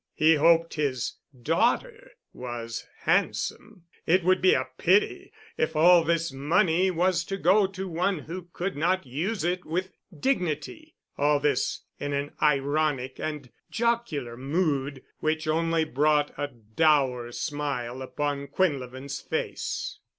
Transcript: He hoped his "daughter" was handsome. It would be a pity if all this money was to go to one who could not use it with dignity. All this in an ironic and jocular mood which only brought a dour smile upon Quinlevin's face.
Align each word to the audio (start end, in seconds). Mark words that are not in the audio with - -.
He 0.15 0.33
hoped 0.33 0.73
his 0.73 1.17
"daughter" 1.39 2.09
was 2.33 2.87
handsome. 3.01 3.83
It 4.07 4.23
would 4.23 4.41
be 4.41 4.55
a 4.55 4.67
pity 4.79 5.31
if 5.59 5.75
all 5.75 6.03
this 6.03 6.31
money 6.31 6.89
was 6.89 7.23
to 7.25 7.37
go 7.37 7.67
to 7.67 7.87
one 7.87 8.17
who 8.17 8.47
could 8.51 8.75
not 8.75 9.05
use 9.05 9.43
it 9.43 9.63
with 9.63 9.91
dignity. 10.19 10.95
All 11.19 11.39
this 11.39 11.81
in 11.99 12.13
an 12.13 12.31
ironic 12.41 13.19
and 13.19 13.51
jocular 13.69 14.35
mood 14.35 15.03
which 15.19 15.47
only 15.47 15.83
brought 15.83 16.33
a 16.35 16.47
dour 16.47 17.31
smile 17.31 18.01
upon 18.01 18.47
Quinlevin's 18.47 19.21
face. 19.21 19.99